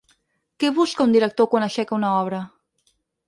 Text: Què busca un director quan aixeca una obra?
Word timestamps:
Què 0.63 0.71
busca 0.77 1.05
un 1.09 1.13
director 1.17 1.49
quan 1.53 1.67
aixeca 1.67 1.95
una 1.99 2.11
obra? 2.25 2.43